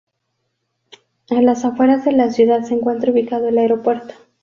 A 1.29 1.43
las 1.43 1.63
afueras 1.63 2.03
de 2.05 2.11
la 2.13 2.31
ciudad 2.31 2.63
se 2.63 2.73
encuentra 2.73 3.11
ubicado 3.11 3.49
el 3.49 3.59
aeropuerto. 3.59 4.15